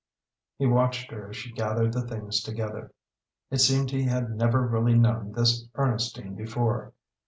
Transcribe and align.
He 0.57 0.65
watched 0.65 1.11
her 1.11 1.29
as 1.29 1.35
she 1.37 1.51
gathered 1.51 1.93
the 1.93 2.01
things 2.01 2.41
together. 2.41 2.91
It 3.51 3.59
seemed 3.59 3.91
he 3.91 4.05
had 4.05 4.31
never 4.35 4.65
really 4.65 4.95
known 4.97 5.33
this 5.33 5.67
Ernestine 5.75 6.33
before. 6.33 6.93